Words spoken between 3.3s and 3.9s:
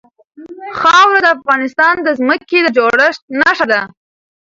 نښه ده.